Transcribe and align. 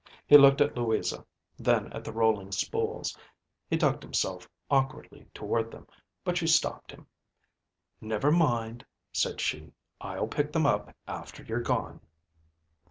He 0.25 0.35
looked 0.35 0.61
at 0.61 0.75
Louisa, 0.75 1.23
then 1.59 1.93
at 1.93 2.03
the 2.03 2.11
rolling 2.11 2.51
spools; 2.51 3.15
he 3.69 3.77
ducked 3.77 4.01
himself 4.01 4.49
awkwardly 4.67 5.27
toward 5.31 5.69
them, 5.69 5.85
but 6.23 6.39
she 6.39 6.47
stopped 6.47 6.89
him." 6.89 7.05
Never 8.01 8.31
mind," 8.31 8.83
said 9.13 9.39
she 9.39 9.73
I'll 9.99 10.25
pick 10.27 10.53
them 10.53 10.65
up 10.65 10.91
after 11.05 11.43
you're 11.43 11.61
gone." 11.61 11.99